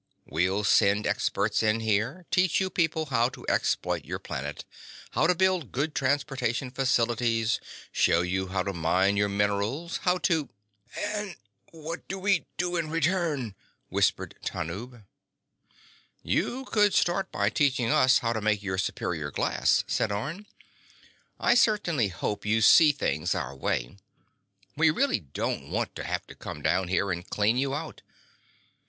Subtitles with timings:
[0.25, 4.65] We'll send experts in here, teach you people how to exploit your planet,
[5.11, 7.59] how to build good transportation facilities,
[7.91, 10.49] show you how to mine your minerals, how to—"
[10.97, 11.35] "And
[11.69, 13.53] what do we do in return?"
[13.89, 15.03] whispered Tanub.
[16.23, 20.47] "You could start by teaching us how you make superior glass," said Orne.
[21.39, 23.97] "I certainly hope you see things our way.
[24.75, 28.01] We really don't want to have to come down there and clean you out.